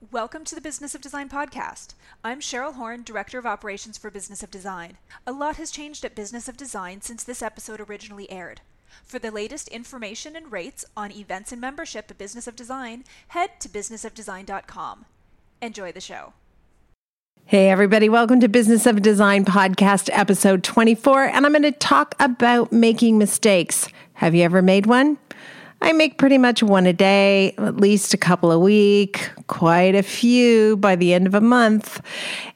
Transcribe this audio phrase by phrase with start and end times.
[0.00, 1.94] Welcome to the Business of Design podcast.
[2.22, 4.96] I'm Cheryl Horn, Director of Operations for Business of Design.
[5.26, 8.60] A lot has changed at Business of Design since this episode originally aired.
[9.02, 13.58] For the latest information and rates on events and membership at Business of Design, head
[13.58, 15.04] to businessofdesign.com.
[15.60, 16.32] Enjoy the show.
[17.46, 21.24] Hey, everybody, welcome to Business of Design podcast, episode 24.
[21.24, 23.88] And I'm going to talk about making mistakes.
[24.14, 25.18] Have you ever made one?
[25.80, 30.02] I make pretty much one a day, at least a couple a week, quite a
[30.02, 32.00] few by the end of a month.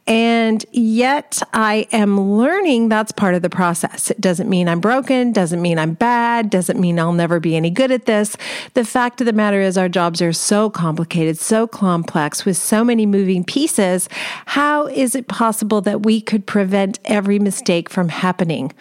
[0.06, 4.10] And yet I am learning that's part of the process.
[4.10, 7.70] It doesn't mean I'm broken, doesn't mean I'm bad, doesn't mean I'll never be any
[7.70, 8.36] good at this.
[8.74, 12.84] The fact of the matter is, our jobs are so complicated, so complex, with so
[12.84, 14.08] many moving pieces.
[14.46, 18.72] How is it possible that we could prevent every mistake from happening?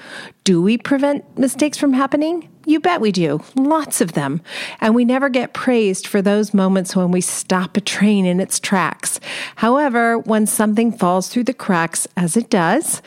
[0.44, 2.50] Do we prevent mistakes from happening?
[2.66, 3.42] You bet we do.
[3.56, 4.42] Lots of them.
[4.80, 8.60] And we never get praised for those moments when we stop a train in its
[8.60, 9.20] tracks.
[9.56, 13.02] However, when something falls through the cracks, as it does,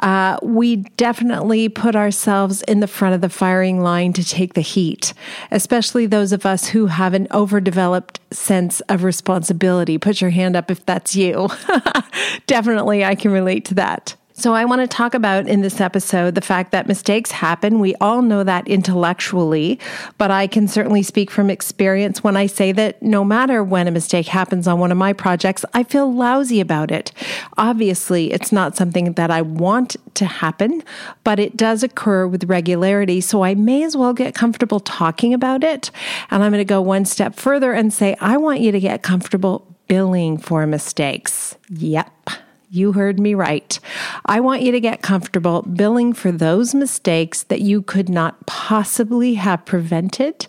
[0.00, 4.60] uh, we definitely put ourselves in the front of the firing line to take the
[4.62, 5.12] heat,
[5.50, 9.98] especially those of us who have an overdeveloped sense of responsibility.
[9.98, 11.48] Put your hand up if that's you.
[12.46, 14.16] definitely, I can relate to that.
[14.40, 17.78] So, I want to talk about in this episode the fact that mistakes happen.
[17.78, 19.78] We all know that intellectually,
[20.16, 23.90] but I can certainly speak from experience when I say that no matter when a
[23.90, 27.12] mistake happens on one of my projects, I feel lousy about it.
[27.58, 30.82] Obviously, it's not something that I want to happen,
[31.22, 33.20] but it does occur with regularity.
[33.20, 35.90] So, I may as well get comfortable talking about it.
[36.30, 39.02] And I'm going to go one step further and say, I want you to get
[39.02, 41.56] comfortable billing for mistakes.
[41.68, 42.30] Yep.
[42.72, 43.80] You heard me right.
[44.26, 49.34] I want you to get comfortable billing for those mistakes that you could not possibly
[49.34, 50.46] have prevented,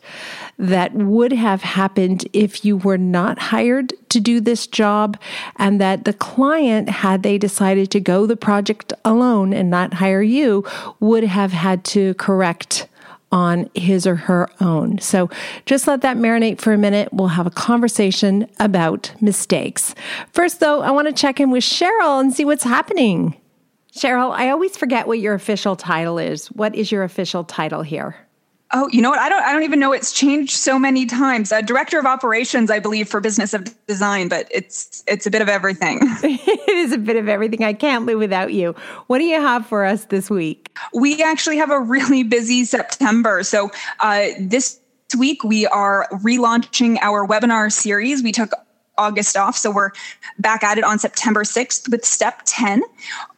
[0.60, 5.20] that would have happened if you were not hired to do this job,
[5.56, 10.22] and that the client, had they decided to go the project alone and not hire
[10.22, 10.64] you,
[11.00, 12.88] would have had to correct
[13.32, 15.00] on his or her own.
[15.00, 15.30] So
[15.66, 17.10] just let that marinate for a minute.
[17.14, 19.96] We'll have a conversation about mistakes.
[20.34, 23.36] First, though, I want to check in with Cheryl and see what's happening.
[23.94, 26.48] Cheryl, I always forget what your official title is.
[26.48, 28.16] What is your official title here?
[28.74, 29.20] Oh, you know what?
[29.20, 29.44] I don't.
[29.44, 29.92] I don't even know.
[29.92, 31.52] It's changed so many times.
[31.52, 35.42] Uh, Director of Operations, I believe, for Business of Design, but it's it's a bit
[35.42, 36.00] of everything.
[36.24, 37.64] it is a bit of everything.
[37.64, 38.74] I can't live without you.
[39.08, 40.78] What do you have for us this week?
[40.94, 43.44] We actually have a really busy September.
[43.44, 44.80] So uh, this
[45.18, 48.24] week we are relaunching our webinar series.
[48.24, 48.52] We took
[49.02, 49.58] August off.
[49.58, 49.92] So we're
[50.38, 52.84] back at it on September 6th with step 10.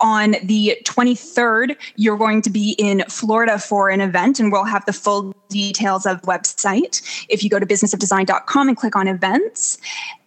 [0.01, 4.85] On the 23rd, you're going to be in Florida for an event, and we'll have
[4.85, 7.01] the full details of website.
[7.29, 9.77] If you go to businessofdesign.com and click on events.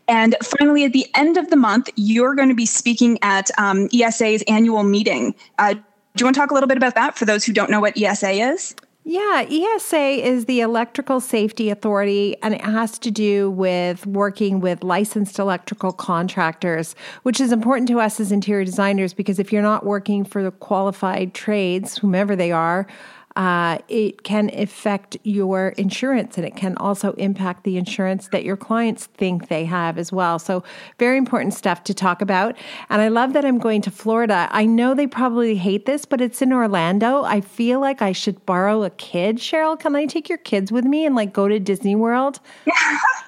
[0.09, 3.89] And finally, at the end of the month, you're going to be speaking at um,
[3.93, 5.35] ESA's annual meeting.
[5.59, 7.71] Uh, do you want to talk a little bit about that for those who don't
[7.71, 8.75] know what ESA is?
[9.09, 14.83] Yeah, ESA is the Electrical Safety Authority, and it has to do with working with
[14.83, 19.87] licensed electrical contractors, which is important to us as interior designers because if you're not
[19.87, 22.89] working for the qualified trades, whomever they are,
[23.37, 28.57] uh, it can affect your insurance and it can also impact the insurance that your
[28.57, 30.39] clients think they have as well.
[30.39, 30.65] So,
[30.99, 32.57] very important stuff to talk about.
[32.89, 34.49] And I love that I'm going to Florida.
[34.51, 37.23] I know they probably hate this, but it's in Orlando.
[37.25, 39.37] I feel like I should borrow a kid.
[39.37, 42.41] Cheryl, can I take your kids with me and like go to Disney World?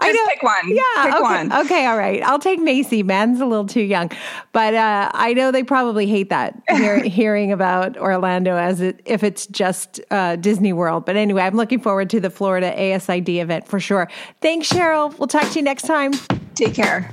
[0.00, 0.08] Yeah.
[0.08, 0.26] I know.
[0.26, 0.68] pick one.
[0.68, 0.82] Yeah.
[1.04, 1.22] Pick okay.
[1.22, 1.52] one.
[1.52, 1.86] Okay.
[1.86, 2.22] All right.
[2.22, 3.02] I'll take Macy.
[3.02, 4.10] Man's a little too young,
[4.52, 9.22] but uh, I know they probably hate that hear, hearing about Orlando as it, if
[9.22, 11.04] it's just uh, Disney World.
[11.04, 14.08] But anyway, I'm looking forward to the Florida ASID event for sure.
[14.40, 15.16] Thanks, Cheryl.
[15.18, 16.12] We'll talk to you next time.
[16.54, 17.12] Take care.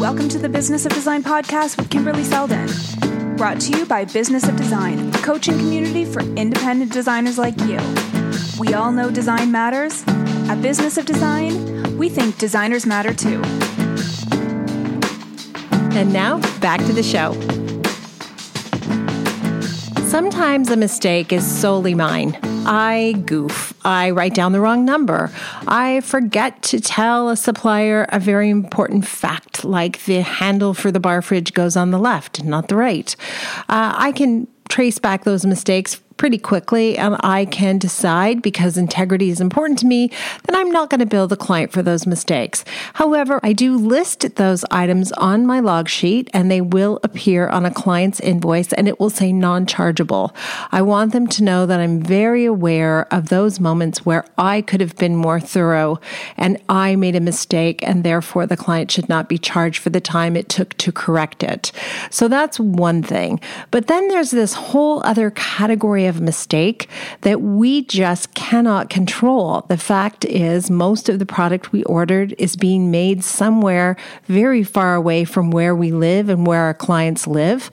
[0.00, 2.68] Welcome to the Business of Design podcast with Kimberley Seldon.
[3.36, 7.78] Brought to you by Business of Design, a coaching community for independent designers like you.
[8.58, 10.04] We all know design matters.
[10.48, 13.42] At Business of Design, we think designers matter too.
[15.96, 17.32] And now, back to the show.
[20.06, 22.38] Sometimes a mistake is solely mine.
[22.66, 23.74] I goof.
[23.84, 25.32] I write down the wrong number.
[25.66, 31.00] I forget to tell a supplier a very important fact, like the handle for the
[31.00, 33.14] bar fridge goes on the left, not the right.
[33.68, 39.30] Uh, I can trace back those mistakes pretty quickly and I can decide because integrity
[39.30, 40.10] is important to me
[40.44, 42.64] that I'm not going to bill the client for those mistakes.
[42.94, 47.66] However, I do list those items on my log sheet and they will appear on
[47.66, 50.34] a client's invoice and it will say non chargeable.
[50.70, 54.80] I want them to know that I'm very aware of those moments where I could
[54.80, 56.00] have been more thorough
[56.36, 60.00] and I made a mistake and therefore the client should not be charged for the
[60.00, 61.72] time it took to correct it.
[62.10, 63.40] So that's one thing.
[63.70, 66.88] But then there's this whole other category of mistake
[67.22, 69.62] that we just cannot control.
[69.68, 74.94] The fact is, most of the product we ordered is being made somewhere very far
[74.94, 77.70] away from where we live and where our clients live.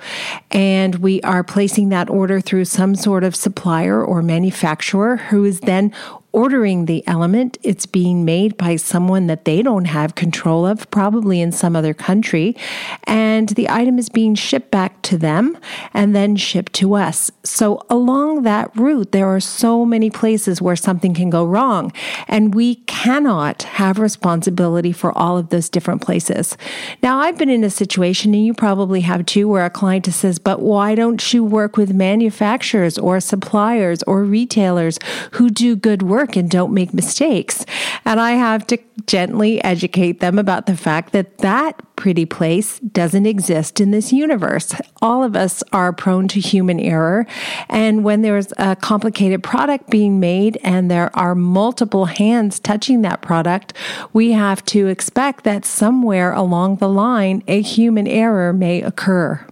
[0.52, 5.60] And we are placing that order through some sort of supplier or manufacturer who is
[5.62, 5.94] then
[6.34, 7.58] ordering the element.
[7.64, 11.94] It's being made by someone that they don't have control of, probably in some other
[11.94, 12.56] country.
[13.04, 15.58] And the item is being shipped back to them
[15.94, 17.32] and then shipped to us.
[17.44, 21.92] So along that route, there are so many places where something can go wrong.
[22.28, 26.56] And we cannot have responsibility for all of those different places.
[27.04, 30.40] Now, I've been in a situation, and you probably have too, where a client says,
[30.40, 34.98] but why don't you work with manufacturers or suppliers or retailers
[35.32, 36.21] who do good work?
[36.22, 37.66] Work and don't make mistakes.
[38.06, 38.78] And I have to
[39.08, 44.76] gently educate them about the fact that that pretty place doesn't exist in this universe.
[45.02, 47.26] All of us are prone to human error.
[47.70, 53.22] And when there's a complicated product being made and there are multiple hands touching that
[53.22, 53.74] product,
[54.14, 59.46] we have to expect that somewhere along the line, a human error may occur.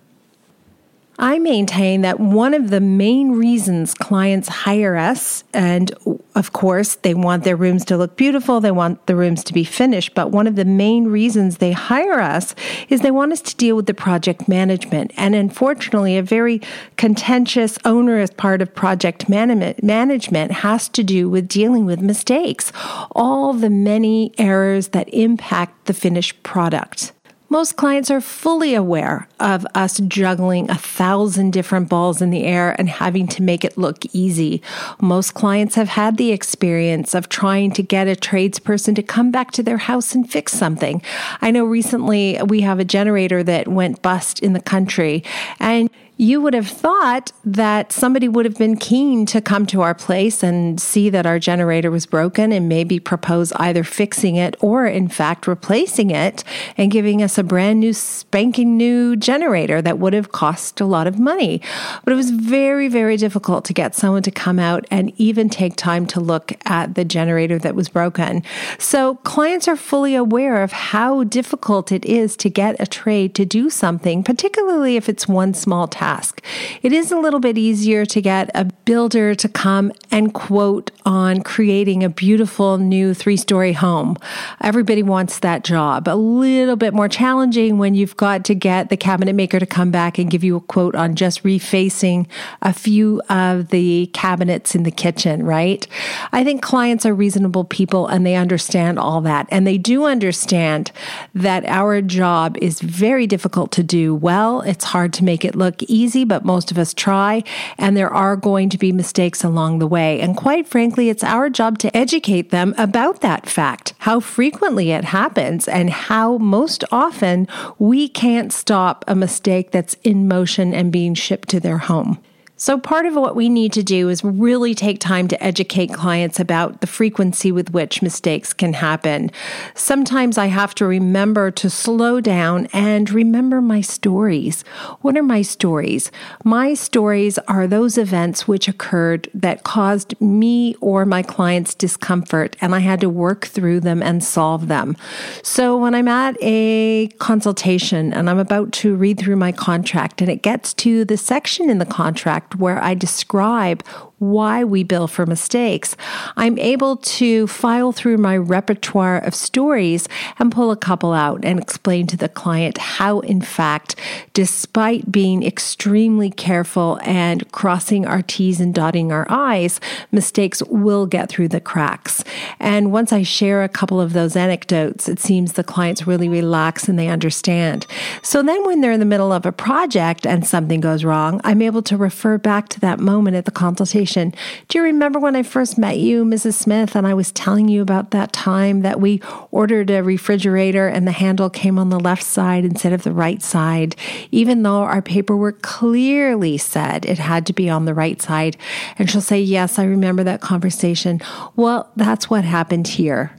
[1.21, 5.91] I maintain that one of the main reasons clients hire us, and
[6.33, 9.65] of course, they want their rooms to look beautiful, they want the rooms to be
[9.65, 12.55] finished, but one of the main reasons they hire us
[12.87, 15.11] is they want us to deal with the project management.
[15.17, 16.61] And unfortunately, a very
[16.95, 22.71] contentious, onerous part of project management has to do with dealing with mistakes,
[23.11, 27.11] all the many errors that impact the finished product.
[27.51, 32.75] Most clients are fully aware of us juggling a thousand different balls in the air
[32.77, 34.61] and having to make it look easy.
[35.01, 39.49] Most clients have had the experience of trying to get a tradesperson to come back
[39.51, 41.01] to their house and fix something.
[41.41, 45.23] I know recently we have a generator that went bust in the country
[45.59, 45.89] and
[46.19, 50.43] you would have thought that somebody would have been keen to come to our place
[50.43, 55.07] and see that our generator was broken and maybe propose either fixing it or, in
[55.07, 56.43] fact, replacing it
[56.75, 61.07] and giving us a brand new, spanking new generator that would have cost a lot
[61.07, 61.61] of money.
[62.03, 65.77] But it was very, very difficult to get someone to come out and even take
[65.77, 68.43] time to look at the generator that was broken.
[68.77, 73.45] So clients are fully aware of how difficult it is to get a trade to
[73.45, 76.41] do something, particularly if it's one small task task.
[76.81, 81.41] It is a little bit easier to get a builder to come and quote on
[81.43, 84.17] creating a beautiful new three story home.
[84.61, 86.07] Everybody wants that job.
[86.07, 89.91] A little bit more challenging when you've got to get the cabinet maker to come
[89.91, 92.27] back and give you a quote on just refacing
[92.63, 95.85] a few of the cabinets in the kitchen, right?
[96.31, 99.47] I think clients are reasonable people and they understand all that.
[99.51, 100.91] And they do understand
[101.35, 104.61] that our job is very difficult to do well.
[104.61, 107.43] It's hard to make it look easy easy, but most of us try,
[107.77, 110.19] and there are going to be mistakes along the way.
[110.21, 115.05] And quite frankly, it's our job to educate them about that fact, how frequently it
[115.05, 117.47] happens, and how most often
[117.77, 122.19] we can't stop a mistake that's in motion and being shipped to their home.
[122.61, 126.41] So, part of what we need to do is really take time to educate clients
[126.41, 129.31] about the frequency with which mistakes can happen.
[129.75, 134.63] Sometimes I have to remember to slow down and remember my stories.
[134.99, 136.11] What are my stories?
[136.43, 142.75] My stories are those events which occurred that caused me or my clients discomfort, and
[142.75, 144.97] I had to work through them and solve them.
[145.43, 150.29] So, when I'm at a consultation and I'm about to read through my contract and
[150.29, 153.83] it gets to the section in the contract, where I describe
[154.19, 155.95] why we bill for mistakes,
[156.35, 160.07] I'm able to file through my repertoire of stories
[160.37, 163.95] and pull a couple out and explain to the client how, in fact,
[164.33, 169.79] despite being extremely careful and crossing our T's and dotting our I's,
[170.11, 172.23] mistakes will get through the cracks.
[172.59, 176.89] And once I share a couple of those anecdotes, it seems the clients really relax
[176.89, 177.87] and they understand.
[178.21, 181.61] So then when they're in the middle of a project and something goes wrong, I'm
[181.61, 184.33] able to refer back to that moment at the consultation conversation.
[184.67, 186.53] Do you remember when I first met you, Mrs.
[186.53, 191.07] Smith, and I was telling you about that time that we ordered a refrigerator and
[191.07, 193.95] the handle came on the left side instead of the right side,
[194.31, 198.57] even though our paperwork clearly said it had to be on the right side?
[198.97, 201.21] And she'll say, Yes, I remember that conversation.
[201.55, 203.38] Well, that's what happened here.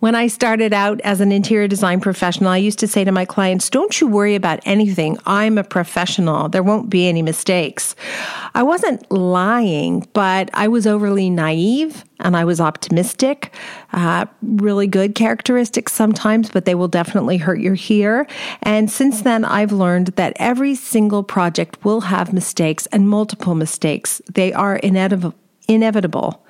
[0.00, 3.26] When I started out as an interior design professional, I used to say to my
[3.26, 5.18] clients, Don't you worry about anything.
[5.26, 6.48] I'm a professional.
[6.48, 7.94] There won't be any mistakes.
[8.54, 13.54] I wasn't lying, but I was overly naive and I was optimistic.
[13.92, 18.26] Uh, really good characteristics sometimes, but they will definitely hurt your here.
[18.62, 24.22] And since then, I've learned that every single project will have mistakes and multiple mistakes.
[24.32, 26.42] They are inevitable.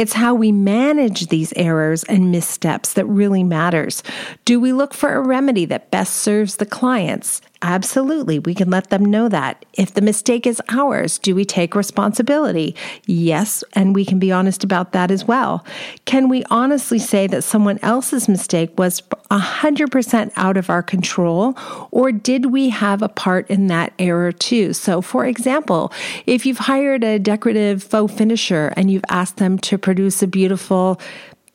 [0.00, 4.02] It's how we manage these errors and missteps that really matters.
[4.46, 7.42] Do we look for a remedy that best serves the clients?
[7.62, 9.66] Absolutely, we can let them know that.
[9.74, 12.74] If the mistake is ours, do we take responsibility?
[13.04, 15.62] Yes, and we can be honest about that as well.
[16.06, 21.54] Can we honestly say that someone else's mistake was 100% out of our control,
[21.90, 24.72] or did we have a part in that error too?
[24.72, 25.92] So, for example,
[26.24, 30.98] if you've hired a decorative faux finisher and you've asked them to produce a beautiful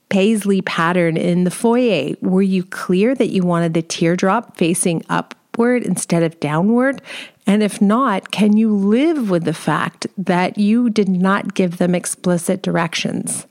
[0.10, 5.34] paisley pattern in the foyer, were you clear that you wanted the teardrop facing up?
[5.56, 7.02] Upward instead of downward?
[7.48, 11.96] And if not, can you live with the fact that you did not give them
[11.96, 13.48] explicit directions?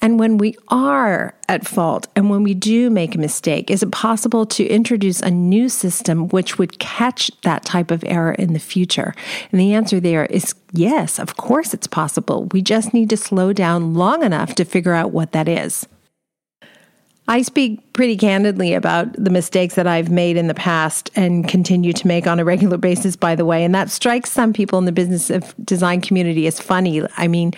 [0.00, 3.90] And when we are at fault and when we do make a mistake, is it
[3.90, 8.58] possible to introduce a new system which would catch that type of error in the
[8.58, 9.14] future?
[9.50, 12.46] And the answer there is yes, of course it's possible.
[12.52, 15.86] We just need to slow down long enough to figure out what that is.
[17.28, 21.92] I speak pretty candidly about the mistakes that I've made in the past and continue
[21.94, 23.64] to make on a regular basis, by the way.
[23.64, 27.02] And that strikes some people in the business of design community as funny.
[27.16, 27.52] I mean,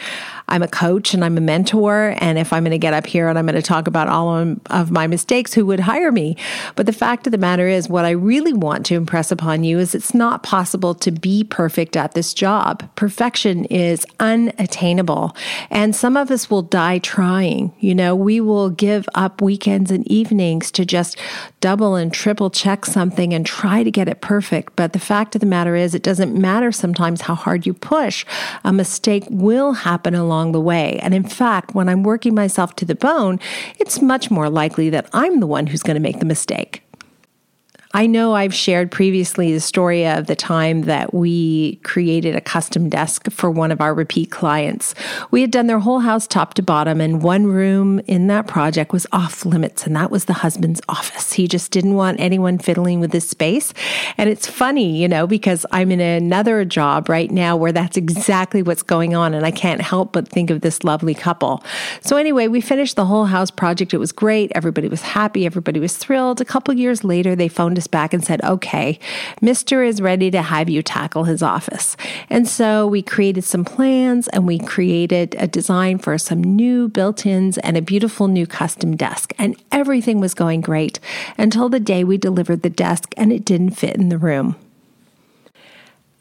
[0.47, 2.15] I'm a coach and I'm a mentor.
[2.19, 4.57] And if I'm going to get up here and I'm going to talk about all
[4.71, 6.37] of my mistakes, who would hire me?
[6.77, 9.79] But the fact of the matter is, what I really want to impress upon you
[9.79, 12.89] is it's not possible to be perfect at this job.
[12.95, 15.37] Perfection is unattainable.
[15.69, 17.75] And some of us will die trying.
[17.81, 21.19] You know, we will give up weekends and evenings to just
[21.61, 24.77] double and triple check something and try to get it perfect.
[24.77, 28.25] But the fact of the matter is, it doesn't matter sometimes how hard you push.
[28.63, 31.01] A mistake will happen along the way.
[31.03, 33.41] And in fact, when I'm working myself to the bone,
[33.81, 36.88] it's much more likely that I'm the one who's going to make the mistake.
[37.99, 42.89] I know I've shared previously the story of the time that we created a custom
[42.89, 44.95] desk for one of our repeat clients.
[45.33, 48.93] We had done their whole house top to bottom, and one room in that project
[48.93, 51.33] was off limits, and that was the husband's office.
[51.33, 53.75] He just didn't want anyone fiddling with his space.
[54.17, 58.63] And it's funny, you know, because I'm in another job right now where that's exactly
[58.63, 61.65] what's going on, and I can't help but think of this lovely couple.
[62.03, 63.93] So, anyway, we finished the whole house project.
[63.93, 64.53] It was great.
[64.55, 66.41] Everybody was happy, everybody was thrilled.
[66.41, 68.99] A couple years later, they phoned us back and said, okay,
[69.41, 69.87] Mr.
[69.87, 71.97] is ready to have you tackle his office.
[72.31, 77.27] And so we created some plans and we created a design for some new built
[77.27, 79.33] ins and a beautiful new custom desk.
[79.39, 81.01] And everything was going great
[81.37, 84.57] until the day we delivered the desk and it didn't fit in the room.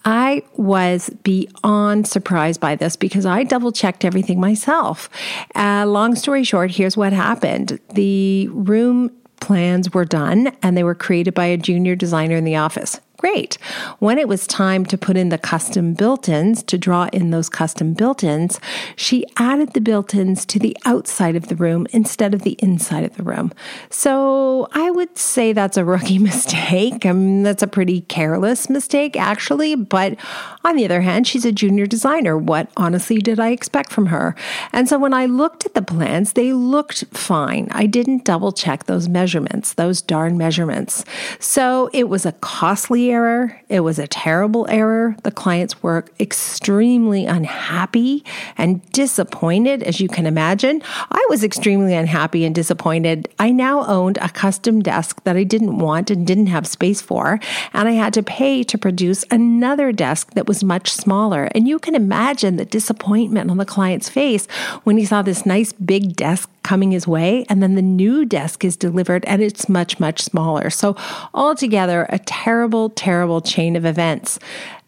[0.07, 5.09] I was beyond surprised by this because I double checked everything myself.
[5.53, 7.77] Uh, long story short, here's what happened.
[7.93, 12.55] The room plans were done and they were created by a junior designer in the
[12.55, 12.99] office.
[13.17, 13.57] Great.
[13.97, 17.49] When it was time to put in the custom built ins, to draw in those
[17.49, 18.59] custom built ins,
[18.95, 23.03] she added the built ins to the outside of the room instead of the inside
[23.03, 23.51] of the room.
[23.89, 27.07] So I would say that's a rookie mistake.
[27.07, 29.73] I mean, that's a pretty careless mistake, actually.
[29.73, 30.15] But
[30.63, 32.37] on the other hand, she's a junior designer.
[32.37, 34.35] What honestly did I expect from her?
[34.71, 37.67] And so when I looked at the plans, they looked fine.
[37.71, 41.03] I didn't double check those measurements, those darn measurements.
[41.39, 43.59] So it was a costly error.
[43.69, 45.15] It was a terrible error.
[45.23, 48.23] The clients were extremely unhappy
[48.57, 50.81] and disappointed, as you can imagine.
[51.11, 53.27] I was extremely unhappy and disappointed.
[53.39, 57.39] I now owned a custom desk that I didn't want and didn't have space for,
[57.73, 61.49] and I had to pay to produce another desk that was much smaller.
[61.53, 64.47] And you can imagine the disappointment on the client's face
[64.83, 68.65] when he saw this nice big desk coming his way, and then the new desk
[68.65, 70.69] is delivered and it's much, much smaller.
[70.69, 70.97] So,
[71.33, 74.37] altogether, a terrible, terrible chain of events.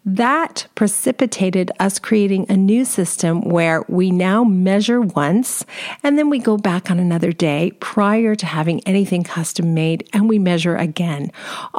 [0.06, 5.66] That precipitated us creating a new system where we now measure once
[6.02, 10.26] and then we go back on another day prior to having anything custom made and
[10.26, 11.30] we measure again.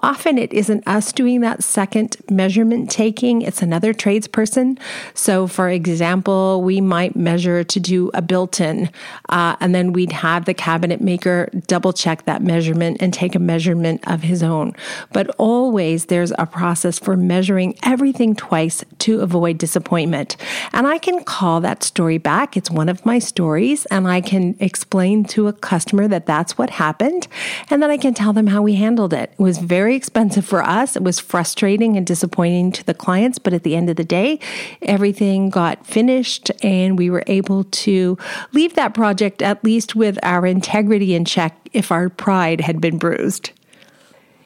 [0.04, 4.78] Often it isn't us doing that second measurement taking, it's another tradesperson.
[5.16, 8.92] So, for example, we might measure to do a built in
[9.30, 13.40] uh, and then we'd have the cabinet maker double check that measurement and take a
[13.40, 14.74] measurement of his own.
[15.12, 17.74] But always there's a process for measuring
[18.12, 20.36] everything twice to avoid disappointment.
[20.74, 22.58] And I can call that story back.
[22.58, 26.72] It's one of my stories, and I can explain to a customer that that's what
[26.72, 27.30] happened.
[27.70, 29.32] And then I can tell them how we handled it.
[29.32, 30.98] It was very expensive for us.
[30.98, 34.40] It was frustrating and disappointing to the clients, but at the end of the day,
[34.82, 38.18] everything got finished and we were able to
[38.52, 42.98] leave that project at least with our integrity in check if our pride had been
[42.98, 43.52] bruised.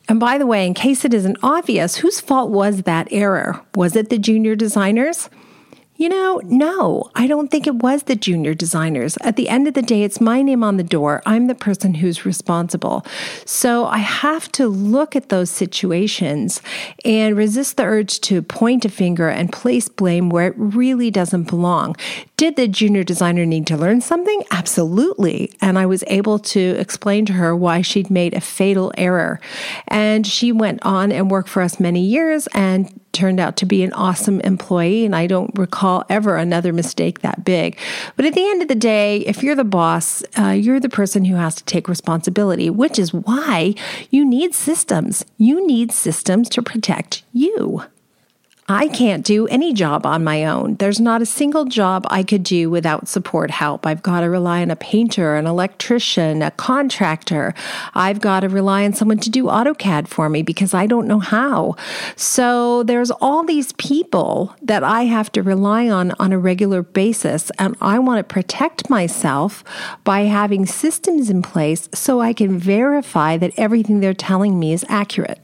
[0.07, 3.61] And by the way, in case it isn't obvious, whose fault was that error?
[3.73, 5.29] Was it the junior designers?
[5.97, 9.17] You know, no, I don't think it was the junior designers.
[9.21, 11.23] At the end of the day, it's my name on the door.
[11.25, 13.05] I'm the person who's responsible.
[13.45, 16.61] So I have to look at those situations
[17.05, 21.45] and resist the urge to point a finger and place blame where it really doesn't
[21.45, 21.95] belong.
[22.35, 24.43] Did the junior designer need to learn something?
[24.51, 25.53] Absolutely.
[25.61, 29.39] And I was able to explain to her why she'd made a fatal error.
[29.87, 33.81] And she went on and worked for us many years and turned out to be
[33.81, 37.79] an awesome employee, and I don't recall ever another mistake that big.
[38.15, 41.25] But at the end of the day, if you're the boss, uh, you're the person
[41.25, 43.73] who has to take responsibility, which is why
[44.11, 45.25] you need systems.
[45.37, 47.83] You need systems to protect you.
[48.67, 50.77] I can't do any job on my own.
[50.77, 53.85] There's not a single job I could do without support help.
[53.85, 57.53] I've got to rely on a painter, an electrician, a contractor.
[57.93, 61.19] I've got to rely on someone to do AutoCAD for me because I don't know
[61.19, 61.75] how.
[62.15, 67.51] So there's all these people that I have to rely on on a regular basis.
[67.59, 69.63] And I want to protect myself
[70.03, 74.83] by having systems in place so I can verify that everything they're telling me is
[74.89, 75.39] accurate.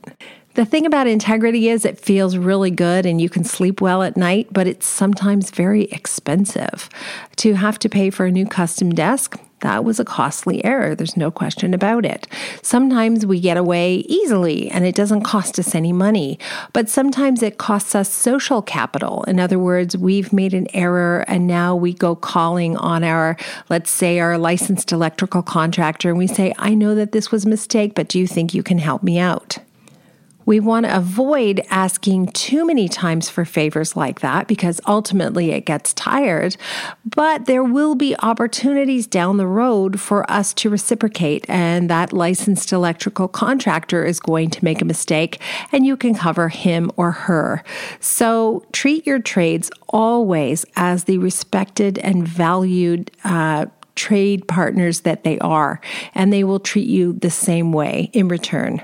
[0.53, 4.17] The thing about integrity is it feels really good and you can sleep well at
[4.17, 6.89] night, but it's sometimes very expensive.
[7.38, 10.93] To have to pay for a new custom desk, that was a costly error.
[10.93, 12.27] There's no question about it.
[12.62, 16.38] Sometimes we get away easily and it doesn't cost us any money,
[16.74, 19.24] but sometimes it costs us social capital.
[19.24, 23.38] In other words, we've made an error and now we go calling on our,
[23.70, 27.50] let's say, our licensed electrical contractor and we say, I know that this was a
[27.50, 29.60] mistake, but do you think you can help me out?
[30.45, 35.65] We want to avoid asking too many times for favors like that because ultimately it
[35.65, 36.57] gets tired.
[37.05, 42.71] But there will be opportunities down the road for us to reciprocate, and that licensed
[42.71, 45.39] electrical contractor is going to make a mistake,
[45.72, 47.63] and you can cover him or her.
[48.00, 53.11] So treat your trades always as the respected and valued.
[53.24, 55.81] Uh, trade partners that they are,
[56.15, 58.81] and they will treat you the same way in return.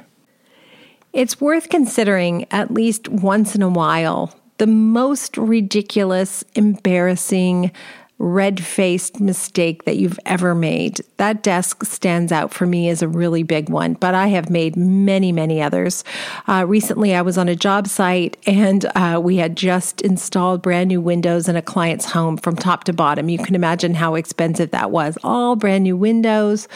[1.18, 7.72] It's worth considering at least once in a while the most ridiculous, embarrassing,
[8.20, 11.02] red faced mistake that you've ever made.
[11.18, 14.76] That desk stands out for me as a really big one, but I have made
[14.76, 16.04] many, many others.
[16.48, 20.88] Uh, recently, I was on a job site and uh, we had just installed brand
[20.88, 23.30] new windows in a client's home from top to bottom.
[23.30, 25.18] You can imagine how expensive that was.
[25.24, 26.68] All brand new windows,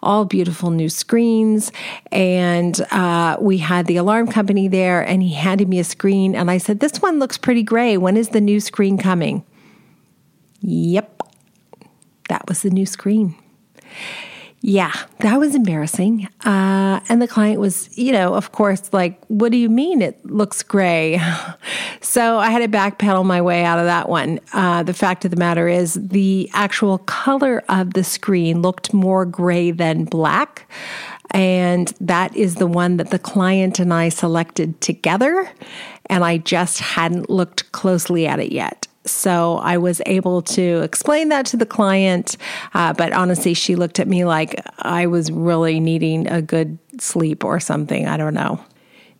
[0.00, 1.72] all beautiful new screens.
[2.12, 6.52] And uh, we had the alarm company there and he handed me a screen and
[6.52, 7.96] I said, This one looks pretty gray.
[7.96, 9.44] When is the new screen coming?
[10.66, 11.22] Yep,
[12.30, 13.36] that was the new screen.
[14.62, 16.26] Yeah, that was embarrassing.
[16.42, 20.24] Uh, and the client was, you know, of course, like, what do you mean it
[20.24, 21.20] looks gray?
[22.00, 24.40] so I had to backpedal my way out of that one.
[24.54, 29.26] Uh, the fact of the matter is, the actual color of the screen looked more
[29.26, 30.66] gray than black.
[31.32, 35.46] And that is the one that the client and I selected together.
[36.06, 38.86] And I just hadn't looked closely at it yet.
[39.06, 42.36] So I was able to explain that to the client.
[42.72, 47.44] Uh, but honestly, she looked at me like I was really needing a good sleep
[47.44, 48.06] or something.
[48.06, 48.64] I don't know.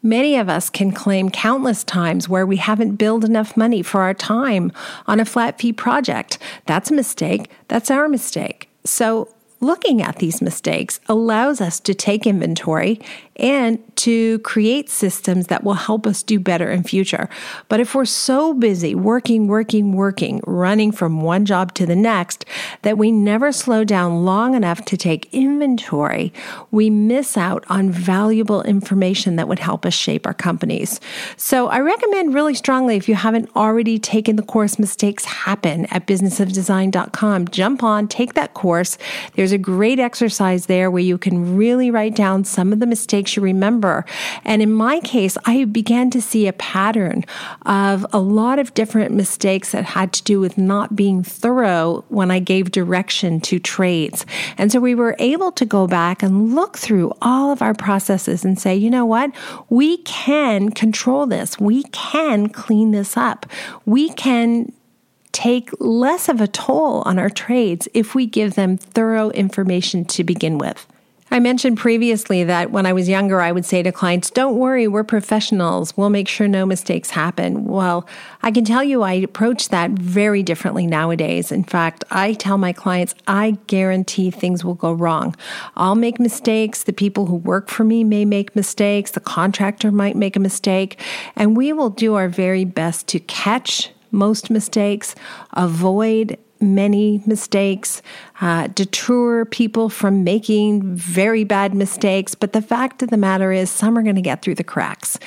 [0.03, 4.13] Many of us can claim countless times where we haven't billed enough money for our
[4.13, 4.71] time
[5.07, 6.39] on a flat fee project.
[6.67, 7.51] That's a mistake.
[7.69, 8.69] That's our mistake.
[8.85, 13.01] So looking at these mistakes allows us to take inventory
[13.37, 17.29] and to create systems that will help us do better in future.
[17.69, 22.45] But if we're so busy working, working, working, running from one job to the next
[22.83, 26.33] that we never slow down long enough to take inventory,
[26.71, 31.01] we miss out on valuable information that would help us shape our companies.
[31.37, 36.07] So I recommend really strongly if you haven't already taken the course Mistakes Happen at
[36.07, 38.99] businessofdesign.com, jump on, take that course.
[39.35, 43.24] There's a great exercise there where you can really write down some of the mistakes
[43.33, 44.05] you remember.
[44.45, 47.25] And in my case, I began to see a pattern
[47.67, 52.31] of a lot of different mistakes that had to do with not being thorough when
[52.31, 54.27] I gave direction to trades.
[54.59, 58.45] And so we were able to go back and look through all of our processes
[58.45, 59.31] and say, you know what?
[59.69, 61.59] We can control this.
[61.59, 63.47] We can clean this up.
[63.85, 64.73] We can
[65.33, 70.23] take less of a toll on our trades if we give them thorough information to
[70.23, 70.87] begin with.
[71.35, 74.87] I mentioned previously that when I was younger, I would say to clients, Don't worry,
[74.87, 75.97] we're professionals.
[75.97, 77.65] We'll make sure no mistakes happen.
[77.65, 78.07] Well,
[78.45, 81.51] I can tell you I approach that very differently nowadays.
[81.51, 85.35] In fact, I tell my clients, I guarantee things will go wrong.
[85.77, 86.85] I'll make mistakes.
[86.85, 89.11] The people who work for me may make mistakes.
[89.11, 91.01] The contractor might make a mistake.
[91.35, 95.17] And we will do our very best to catch most mistakes,
[95.55, 98.03] avoid many mistakes,
[98.41, 102.35] uh, deter people from making very bad mistakes.
[102.35, 105.19] But the fact of the matter is, some are going to get through the cracks.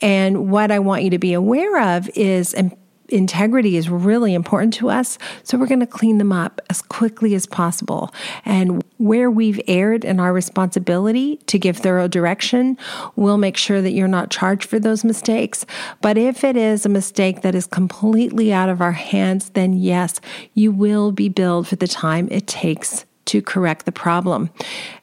[0.00, 2.76] And what I want you to be aware of is, and
[3.08, 5.18] integrity is really important to us.
[5.42, 8.12] So we're going to clean them up as quickly as possible.
[8.44, 12.76] And where we've erred in our responsibility to give thorough direction,
[13.16, 15.66] we'll make sure that you're not charged for those mistakes.
[16.00, 20.20] But if it is a mistake that is completely out of our hands, then yes,
[20.54, 24.50] you will be billed for the time it takes to correct the problem.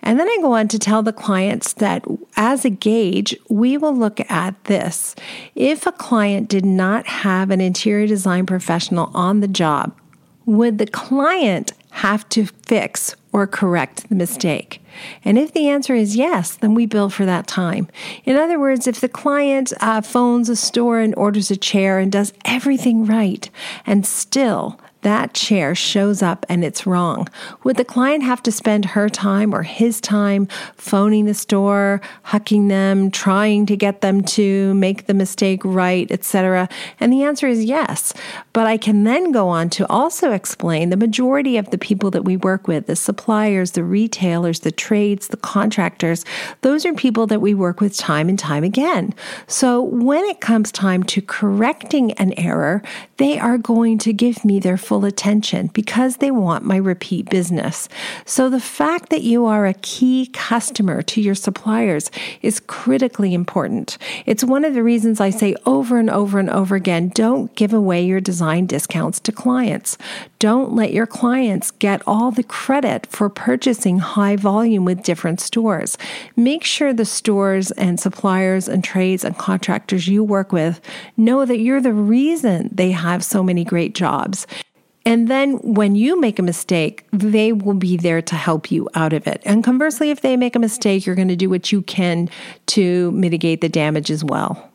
[0.01, 2.05] And then I go on to tell the clients that
[2.35, 5.15] as a gauge, we will look at this.
[5.55, 9.97] If a client did not have an interior design professional on the job,
[10.45, 14.81] would the client have to fix or correct the mistake?
[15.23, 17.87] And if the answer is yes, then we bill for that time.
[18.25, 22.11] In other words, if the client uh, phones a store and orders a chair and
[22.11, 23.49] does everything right,
[23.85, 27.27] and still that chair shows up and it's wrong.
[27.63, 32.69] Would the client have to spend her time or his time phoning the store, hucking
[32.69, 36.67] them, trying to get them to make the mistake right, etc.?
[36.99, 38.13] And the answer is yes.
[38.53, 42.25] But I can then go on to also explain the majority of the people that
[42.25, 46.25] we work with, the suppliers, the retailers, the trades, the contractors,
[46.61, 49.13] those are people that we work with time and time again.
[49.47, 52.81] So when it comes time to correcting an error,
[53.17, 57.27] they are going to give me their full full attention because they want my repeat
[57.27, 57.89] business.
[58.25, 62.11] So the fact that you are a key customer to your suppliers
[62.43, 63.97] is critically important.
[64.27, 67.73] It's one of the reasons I say over and over and over again don't give
[67.73, 69.97] away your design discounts to clients.
[70.37, 75.97] Don't let your clients get all the credit for purchasing high volume with different stores.
[76.35, 80.79] Make sure the stores and suppliers and trades and contractors you work with
[81.17, 84.45] know that you're the reason they have so many great jobs.
[85.05, 89.11] And then when you make a mistake, they will be there to help you out
[89.11, 89.41] of it.
[89.45, 92.29] And conversely, if they make a mistake, you're going to do what you can
[92.67, 94.69] to mitigate the damage as well.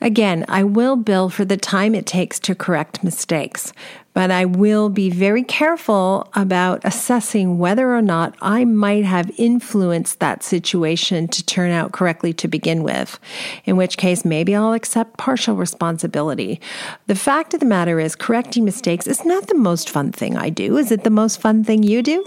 [0.00, 3.72] Again, I will bill for the time it takes to correct mistakes,
[4.16, 10.20] but I will be very careful about assessing whether or not I might have influenced
[10.20, 13.20] that situation to turn out correctly to begin with,
[13.66, 16.62] in which case maybe I'll accept partial responsibility.
[17.08, 20.48] The fact of the matter is, correcting mistakes is not the most fun thing I
[20.48, 20.78] do.
[20.78, 22.24] Is it the most fun thing you do?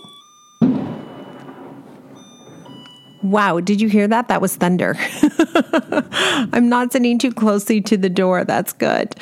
[3.22, 4.30] Wow, did you hear that?
[4.30, 4.96] That was thunder.
[6.54, 8.46] I'm not sitting too closely to the door.
[8.46, 9.14] That's good.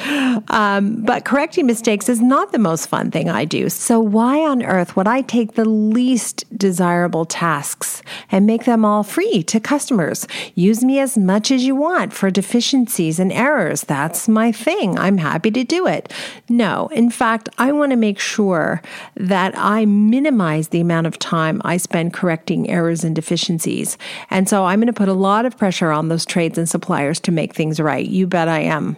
[0.49, 3.69] Um, but correcting mistakes is not the most fun thing I do.
[3.69, 9.01] So, why on earth would I take the least desirable tasks and make them all
[9.01, 10.27] free to customers?
[10.53, 13.81] Use me as much as you want for deficiencies and errors.
[13.81, 14.99] That's my thing.
[14.99, 16.13] I'm happy to do it.
[16.49, 18.83] No, in fact, I want to make sure
[19.15, 23.86] that I minimize the amount of time I spend correcting errors and deficiencies
[24.31, 27.19] and so I'm going to put a lot of pressure on those trades and suppliers
[27.21, 28.05] to make things right.
[28.05, 28.97] You bet I am.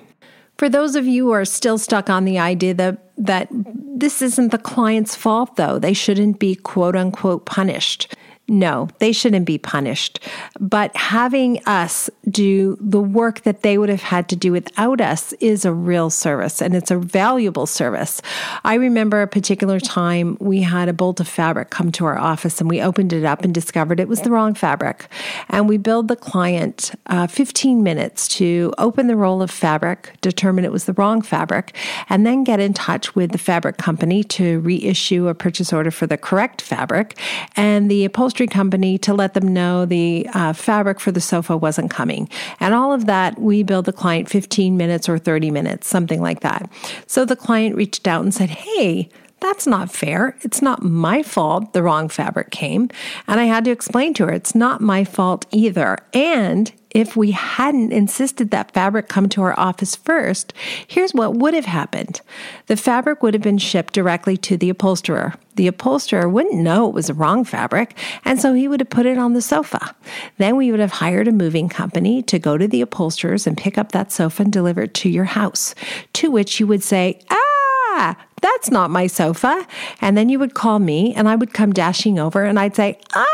[0.57, 4.49] For those of you who are still stuck on the idea that that this isn't
[4.49, 8.15] the client's fault though, they shouldn't be quote unquote punished.
[8.49, 10.19] No, they shouldn't be punished.
[10.59, 15.33] But having us do the work that they would have had to do without us
[15.33, 18.21] is a real service and it's a valuable service.
[18.63, 22.59] I remember a particular time we had a bolt of fabric come to our office
[22.59, 25.07] and we opened it up and discovered it was the wrong fabric.
[25.49, 30.65] And we billed the client uh, 15 minutes to open the roll of fabric, determine
[30.65, 31.75] it was the wrong fabric,
[32.09, 36.07] and then get in touch with the fabric company to reissue a purchase order for
[36.07, 37.17] the correct fabric.
[37.55, 41.91] And the upholstery company to let them know the uh, fabric for the sofa wasn't
[41.91, 42.29] coming.
[42.59, 46.41] And all of that, we billed the client 15 minutes or 30 minutes, something like
[46.41, 46.69] that.
[47.07, 50.35] So the client reached out and said, Hey, that's not fair.
[50.41, 52.89] It's not my fault the wrong fabric came.
[53.27, 55.97] And I had to explain to her, it's not my fault either.
[56.13, 60.53] And if we hadn't insisted that fabric come to our office first,
[60.87, 62.21] here's what would have happened
[62.67, 65.33] the fabric would have been shipped directly to the upholsterer.
[65.55, 69.05] The upholsterer wouldn't know it was the wrong fabric, and so he would have put
[69.05, 69.95] it on the sofa.
[70.37, 73.77] Then we would have hired a moving company to go to the upholsterers and pick
[73.77, 75.75] up that sofa and deliver it to your house.
[76.13, 79.67] To which you would say, Ah, that's not my sofa.
[79.99, 82.99] And then you would call me and I would come dashing over and I'd say,
[83.13, 83.25] Ah,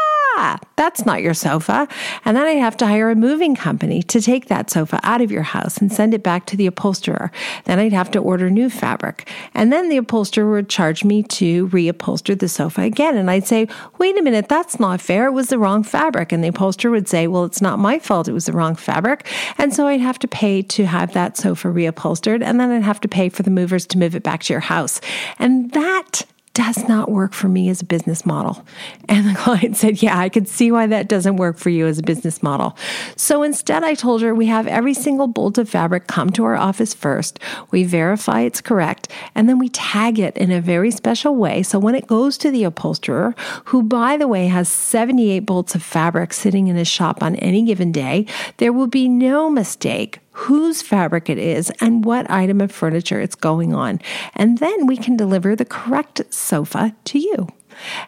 [0.76, 1.88] that's not your sofa.
[2.26, 5.32] And then I'd have to hire a moving company to take that sofa out of
[5.32, 7.32] your house and send it back to the upholsterer.
[7.64, 9.30] Then I'd have to order new fabric.
[9.54, 13.18] And then the upholsterer would charge me to reupholster the sofa again.
[13.18, 13.68] And I'd say,
[13.98, 15.28] wait a minute, that's not fair.
[15.28, 16.32] It was the wrong fabric.
[16.32, 18.28] And the upholsterer would say, well, it's not my fault.
[18.28, 19.28] It was the wrong fabric.
[19.58, 22.44] And so I'd have to pay to have that sofa reupholstered.
[22.44, 24.60] And then I'd have to pay for the movers to move it back to your
[24.60, 25.00] house.
[25.40, 26.24] And that
[26.56, 28.66] does not work for me as a business model.
[29.10, 32.00] And the client said, Yeah, I could see why that doesn't work for you as
[32.00, 32.76] a business model.
[33.16, 36.56] So instead, I told her we have every single bolt of fabric come to our
[36.56, 37.40] office first.
[37.72, 41.62] We verify it's correct, and then we tag it in a very special way.
[41.62, 45.84] So when it goes to the upholsterer, who, by the way, has 78 bolts of
[45.84, 48.26] fabric sitting in his shop on any given day,
[48.58, 53.36] there will be no mistake whose fabric it is, and what item of furniture it's
[53.36, 54.02] going on.
[54.36, 57.48] And then we can deliver the correct sofa to you.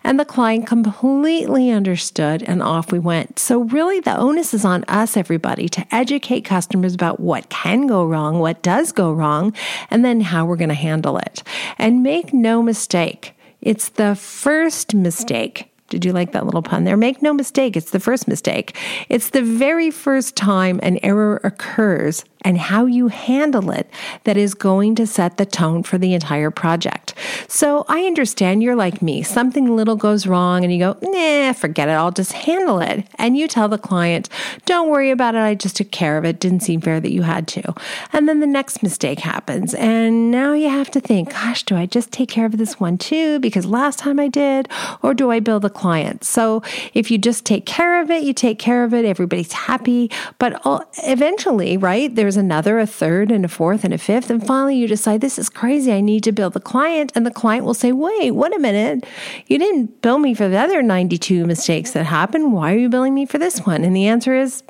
[0.03, 3.39] And the client completely understood, and off we went.
[3.39, 8.05] So, really, the onus is on us, everybody, to educate customers about what can go
[8.05, 9.53] wrong, what does go wrong,
[9.89, 11.43] and then how we're going to handle it.
[11.77, 16.97] And make no mistake, it's the first mistake did you like that little pun there?
[16.97, 18.75] Make no mistake, it's the first mistake.
[19.09, 23.89] It's the very first time an error occurs and how you handle it
[24.23, 27.13] that is going to set the tone for the entire project.
[27.47, 29.23] So I understand you're like me.
[29.23, 31.93] Something little goes wrong and you go, nah, forget it.
[31.93, 33.05] I'll just handle it.
[33.15, 34.29] And you tell the client,
[34.65, 35.39] don't worry about it.
[35.39, 36.39] I just took care of it.
[36.39, 37.73] Didn't seem fair that you had to.
[38.13, 39.73] And then the next mistake happens.
[39.73, 42.97] And now you have to think, gosh, do I just take care of this one
[42.97, 43.39] too?
[43.39, 44.69] Because last time I did,
[45.01, 46.23] or do I bill the client?
[46.23, 46.61] So
[46.93, 49.05] if you just take care of it, you take care of it.
[49.05, 50.11] Everybody's happy.
[50.37, 50.61] But
[51.03, 52.13] eventually, right?
[52.13, 54.29] There's another, a third, and a fourth, and a fifth.
[54.29, 55.93] And finally, you decide, this is crazy.
[55.93, 57.11] I need to bill the client.
[57.15, 59.05] And the client will say, wait, wait a minute.
[59.45, 62.51] You didn't bill me for the other 92 mistakes that happened.
[62.51, 63.83] Why are you billing me for this one?
[63.83, 64.63] And the answer is,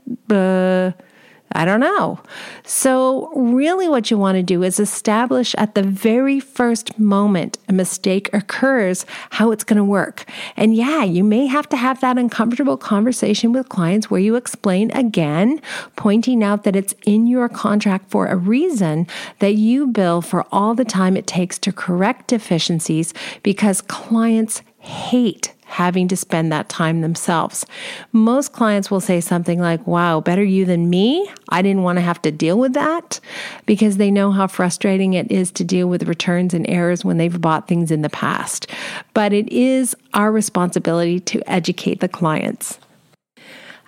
[1.54, 2.20] I don't know.
[2.64, 7.74] So, really, what you want to do is establish at the very first moment a
[7.74, 10.26] mistake occurs how it's going to work.
[10.58, 14.92] And yeah, you may have to have that uncomfortable conversation with clients where you explain
[14.92, 15.62] again,
[15.96, 19.08] pointing out that it's in your contract for a reason
[19.40, 25.54] that you bill for all the time it takes to correct deficiencies because clients hate
[25.68, 27.66] having to spend that time themselves.
[28.12, 31.30] Most clients will say something like, Wow, better you than me.
[31.50, 33.20] I didn't want to have to deal with that
[33.66, 37.42] because they know how frustrating it is to deal with returns and errors when they've
[37.42, 38.68] bought things in the past.
[39.14, 42.80] But it is our responsibility to educate the clients.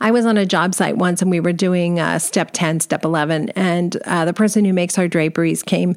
[0.01, 3.03] I was on a job site once and we were doing uh, step 10, step
[3.03, 5.95] 11, and uh, the person who makes our draperies came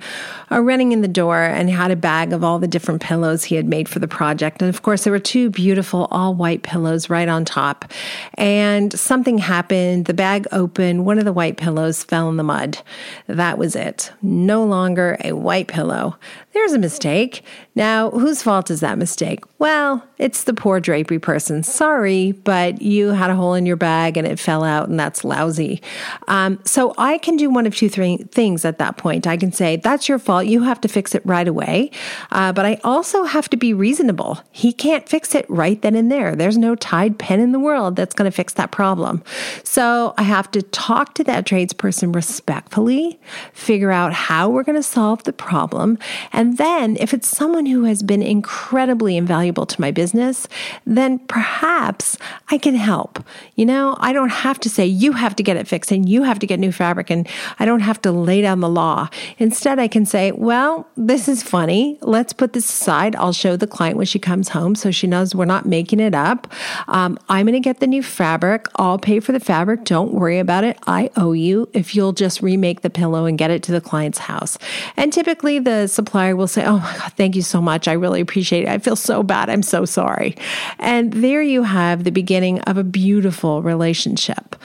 [0.50, 3.54] uh, running in the door and had a bag of all the different pillows he
[3.54, 4.62] had made for the project.
[4.62, 7.92] And of course, there were two beautiful all white pillows right on top.
[8.34, 10.06] And something happened.
[10.06, 12.78] The bag opened, one of the white pillows fell in the mud.
[13.26, 14.12] That was it.
[14.20, 16.16] No longer a white pillow.
[16.52, 17.42] There's a mistake.
[17.74, 19.40] Now, whose fault is that mistake?
[19.58, 21.62] Well, it's the poor drapery person.
[21.62, 25.24] Sorry, but you had a hole in your bag and it fell out, and that's
[25.24, 25.80] lousy.
[26.28, 29.26] Um, so I can do one of two three things at that point.
[29.26, 30.46] I can say, That's your fault.
[30.46, 31.90] You have to fix it right away.
[32.30, 34.38] Uh, but I also have to be reasonable.
[34.50, 36.36] He can't fix it right then and there.
[36.36, 39.22] There's no Tide pen in the world that's going to fix that problem.
[39.64, 43.18] So I have to talk to that tradesperson respectfully,
[43.52, 45.98] figure out how we're going to solve the problem.
[46.32, 50.48] And then if it's someone someone who has been incredibly invaluable to my business,
[50.84, 52.16] then perhaps
[52.50, 53.22] I can help.
[53.54, 56.24] You know, I don't have to say, you have to get it fixed and you
[56.24, 59.08] have to get new fabric and I don't have to lay down the law.
[59.38, 61.98] Instead, I can say, well, this is funny.
[62.00, 63.14] Let's put this aside.
[63.16, 66.14] I'll show the client when she comes home so she knows we're not making it
[66.14, 66.52] up.
[66.88, 68.66] Um, I'm going to get the new fabric.
[68.76, 69.84] I'll pay for the fabric.
[69.84, 70.78] Don't worry about it.
[70.86, 74.18] I owe you if you'll just remake the pillow and get it to the client's
[74.18, 74.58] house.
[74.96, 77.88] And typically the supplier will say, Oh my God, thank you so much.
[77.88, 78.68] I really appreciate it.
[78.68, 79.50] I feel so bad.
[79.50, 80.36] I'm so sorry.
[80.78, 84.56] And there you have the beginning of a beautiful relationship.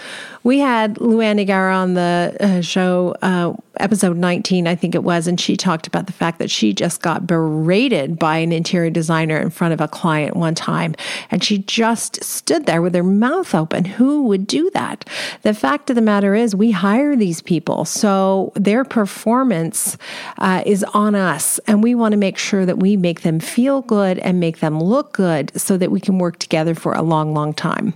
[0.48, 5.28] We had Luann Nigara on the uh, show, uh, episode 19, I think it was,
[5.28, 9.38] and she talked about the fact that she just got berated by an interior designer
[9.38, 10.96] in front of a client one time.
[11.32, 13.84] And she just stood there with her mouth open.
[13.84, 15.04] Who would do that?
[15.42, 17.84] The fact of the matter is, we hire these people.
[17.84, 19.98] So their performance
[20.38, 21.60] uh, is on us.
[21.68, 24.80] And we want to make sure that we make them feel good and make them
[24.80, 27.96] look good so that we can work together for a long, long time.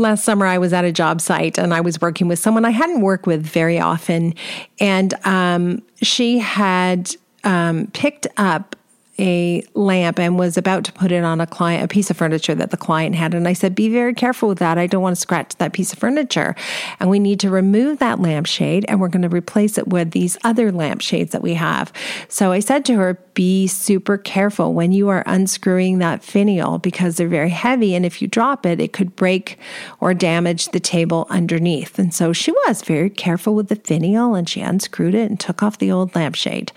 [0.00, 2.70] Last summer, I was at a job site and I was working with someone I
[2.70, 4.34] hadn't worked with very often.
[4.78, 7.10] And um, she had
[7.44, 8.76] um, picked up
[9.18, 12.54] a lamp and was about to put it on a client, a piece of furniture
[12.54, 13.34] that the client had.
[13.34, 14.78] And I said, be very careful with that.
[14.78, 16.56] I don't want to scratch that piece of furniture.
[16.98, 20.38] And we need to remove that lampshade and we're going to replace it with these
[20.44, 21.92] other lampshades that we have.
[22.28, 27.16] So I said to her, be super careful when you are unscrewing that finial because
[27.16, 27.94] they're very heavy.
[27.94, 29.58] And if you drop it, it could break
[29.98, 31.98] or damage the table underneath.
[31.98, 35.62] And so she was very careful with the finial and she unscrewed it and took
[35.62, 36.70] off the old lampshade.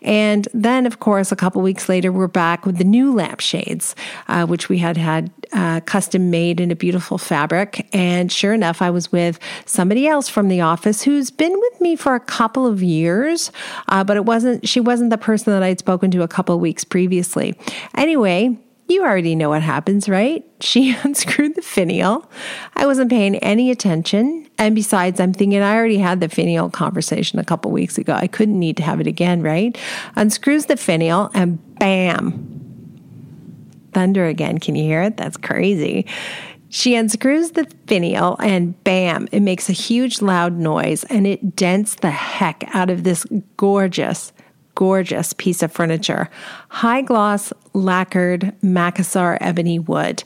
[0.00, 3.94] And then, of course, a couple weeks later, we're back with the new lampshades,
[4.26, 7.88] uh, which we had had uh, custom made in a beautiful fabric.
[7.92, 11.96] And sure enough, I was with somebody else from the office who's been with me
[11.96, 13.52] for a couple of years,
[13.88, 16.60] uh, but it wasn't, she wasn't the person that I'd spoken to a couple of
[16.60, 17.58] weeks previously.
[17.94, 20.44] Anyway, you already know what happens, right?
[20.58, 22.30] She unscrewed the finial.
[22.76, 24.48] I wasn't paying any attention.
[24.56, 28.14] And besides, I'm thinking I already had the finial conversation a couple weeks ago.
[28.14, 29.76] I couldn't need to have it again, right?
[30.16, 32.55] Unscrews the finial and bam.
[33.96, 34.58] Thunder again.
[34.58, 35.16] Can you hear it?
[35.16, 36.04] That's crazy.
[36.68, 41.94] She unscrews the finial and bam, it makes a huge loud noise and it dents
[41.94, 43.24] the heck out of this
[43.56, 44.34] gorgeous
[44.74, 46.28] gorgeous piece of furniture.
[46.68, 50.22] High gloss, lacquered Macassar ebony wood.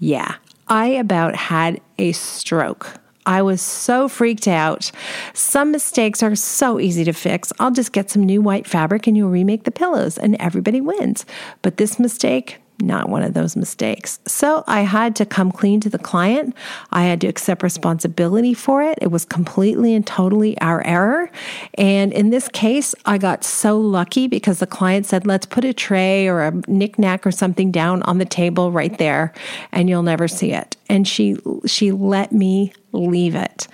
[0.00, 0.34] Yeah,
[0.66, 2.88] I about had a stroke.
[3.24, 4.90] I was so freaked out.
[5.32, 7.52] Some mistakes are so easy to fix.
[7.60, 11.24] I'll just get some new white fabric and you'll remake the pillows and everybody wins.
[11.62, 14.18] But this mistake, not one of those mistakes.
[14.26, 16.54] So I had to come clean to the client.
[16.90, 18.98] I had to accept responsibility for it.
[19.00, 21.30] It was completely and totally our error.
[21.74, 25.72] And in this case, I got so lucky because the client said, let's put a
[25.72, 29.32] tray or a knickknack or something down on the table right there
[29.70, 30.76] and you'll never see it.
[30.88, 33.68] And she, she let me leave it.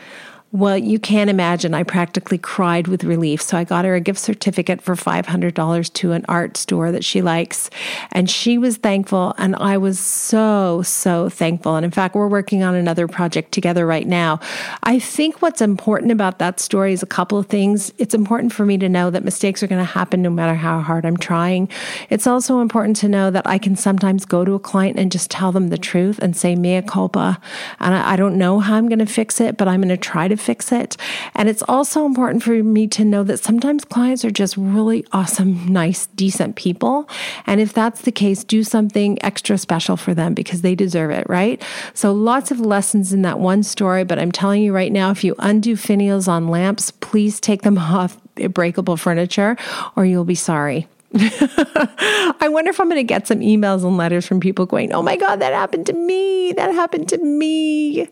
[0.51, 1.75] Well, you can't imagine.
[1.75, 3.43] I practically cried with relief.
[3.43, 7.21] So I got her a gift certificate for $500 to an art store that she
[7.21, 7.69] likes.
[8.13, 9.35] And she was thankful.
[9.37, 11.77] And I was so, so thankful.
[11.77, 14.41] And in fact, we're working on another project together right now.
[14.85, 17.93] I think what's important about that story is a couple of things.
[17.99, 20.81] It's important for me to know that mistakes are going to happen no matter how
[20.81, 21.69] hard I'm trying.
[22.09, 25.31] It's also important to know that I can sometimes go to a client and just
[25.31, 27.39] tell them the truth and say, mea culpa.
[27.81, 29.99] And I, I don't know how I'm going to fix it, but I'm going to
[29.99, 30.97] try to fix it.
[31.35, 35.67] And it's also important for me to know that sometimes clients are just really awesome,
[35.67, 37.09] nice, decent people.
[37.47, 41.29] And if that's the case, do something extra special for them because they deserve it,
[41.29, 41.63] right?
[41.95, 44.05] So lots of lessons in that one story.
[44.05, 47.79] But I'm telling you right now, if you undo finials on lamps, please take them
[47.79, 49.57] off breakable furniture
[49.97, 50.87] or you'll be sorry.
[51.15, 55.03] I wonder if I'm going to get some emails and letters from people going, Oh
[55.03, 56.53] my God, that happened to me.
[56.53, 58.09] That happened to me.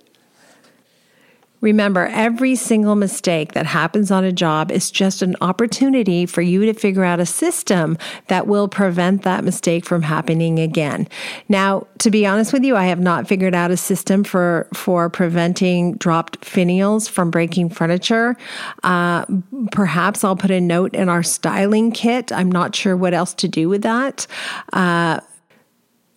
[1.60, 6.66] Remember, every single mistake that happens on a job is just an opportunity for you
[6.66, 7.96] to figure out a system
[8.28, 11.08] that will prevent that mistake from happening again.
[11.48, 15.08] Now, to be honest with you, I have not figured out a system for, for
[15.08, 18.36] preventing dropped finials from breaking furniture.
[18.82, 19.24] Uh,
[19.72, 22.32] perhaps I'll put a note in our styling kit.
[22.32, 24.26] I'm not sure what else to do with that.
[24.72, 25.20] Uh,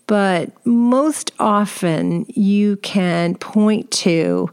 [0.08, 4.50] but most often you can point to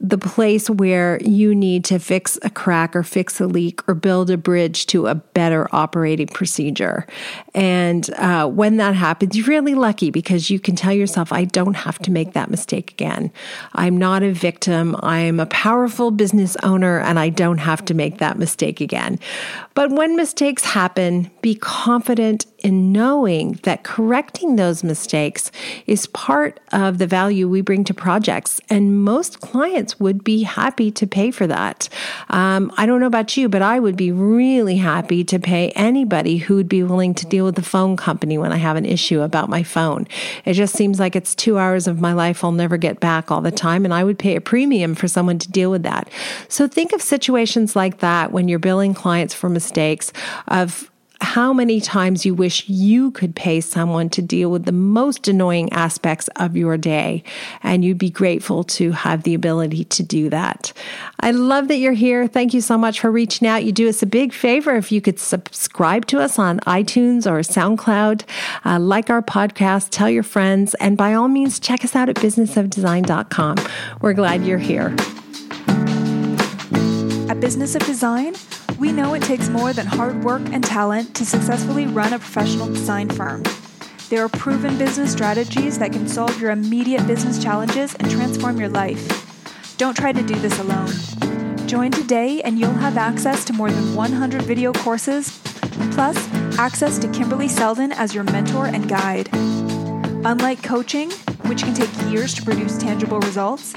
[0.00, 4.30] the place where you need to fix a crack or fix a leak or build
[4.30, 7.04] a bridge to a better operating procedure.
[7.52, 11.74] And uh, when that happens, you're really lucky because you can tell yourself, I don't
[11.74, 13.32] have to make that mistake again.
[13.72, 14.94] I'm not a victim.
[15.02, 19.18] I'm a powerful business owner and I don't have to make that mistake again.
[19.78, 25.52] But when mistakes happen, be confident in knowing that correcting those mistakes
[25.86, 28.60] is part of the value we bring to projects.
[28.68, 31.88] And most clients would be happy to pay for that.
[32.30, 36.38] Um, I don't know about you, but I would be really happy to pay anybody
[36.38, 39.20] who would be willing to deal with the phone company when I have an issue
[39.20, 40.08] about my phone.
[40.44, 43.42] It just seems like it's two hours of my life I'll never get back all
[43.42, 43.84] the time.
[43.84, 46.08] And I would pay a premium for someone to deal with that.
[46.48, 49.67] So think of situations like that when you're billing clients for mistakes
[50.48, 55.26] of how many times you wish you could pay someone to deal with the most
[55.26, 57.24] annoying aspects of your day.
[57.62, 60.72] And you'd be grateful to have the ability to do that.
[61.20, 62.28] I love that you're here.
[62.28, 63.64] Thank you so much for reaching out.
[63.64, 67.40] You do us a big favor if you could subscribe to us on iTunes or
[67.40, 68.22] SoundCloud,
[68.64, 72.16] uh, like our podcast, tell your friends, and by all means, check us out at
[72.16, 73.56] businessofdesign.com.
[74.00, 74.94] We're glad you're here.
[77.28, 78.34] At Business of Design,
[78.78, 82.68] we know it takes more than hard work and talent to successfully run a professional
[82.68, 83.42] design firm.
[84.08, 88.68] There are proven business strategies that can solve your immediate business challenges and transform your
[88.68, 89.74] life.
[89.78, 90.92] Don't try to do this alone.
[91.66, 95.40] Join today and you'll have access to more than 100 video courses,
[95.92, 96.16] plus
[96.58, 99.28] access to Kimberley Seldon as your mentor and guide.
[100.24, 101.10] Unlike coaching,
[101.46, 103.74] which can take years to produce tangible results,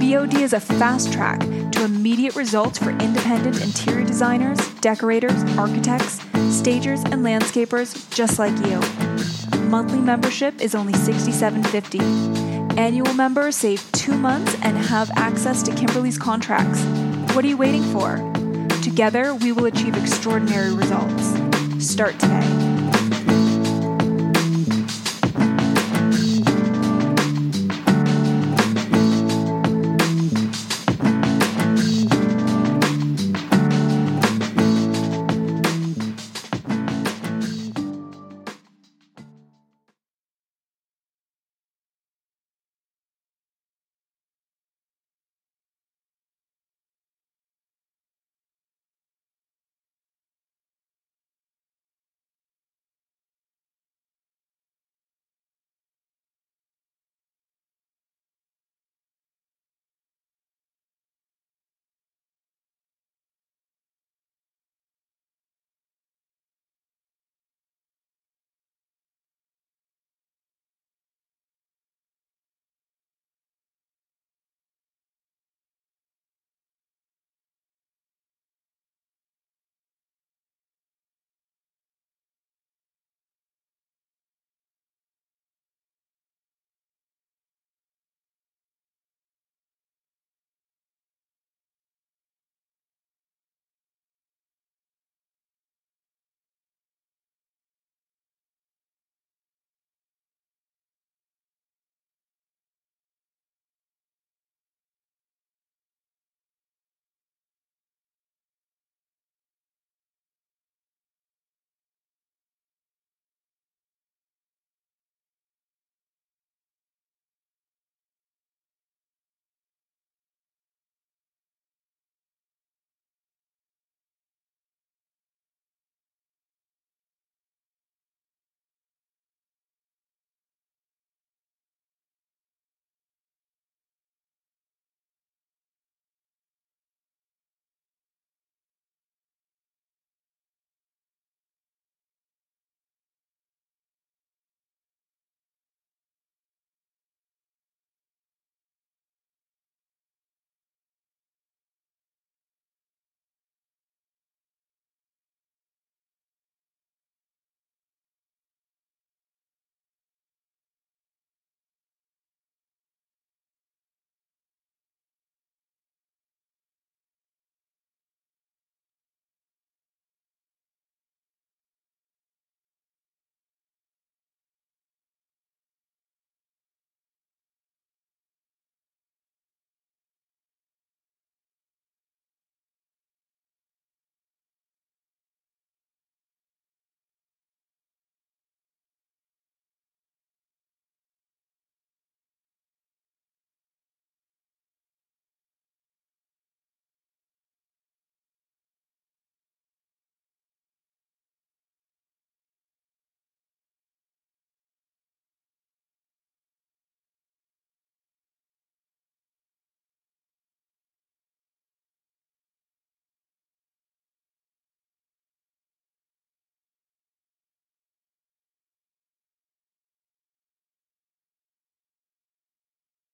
[0.00, 1.40] BOD is a fast track
[1.72, 8.80] to immediate results for independent interior designers, decorators, architects, stagers, and landscapers just like you.
[9.68, 12.78] Monthly membership is only $67.50.
[12.78, 16.82] Annual members save two months and have access to Kimberley's contracts.
[17.34, 18.16] What are you waiting for?
[18.82, 21.34] Together, we will achieve extraordinary results.
[21.78, 22.79] Start today.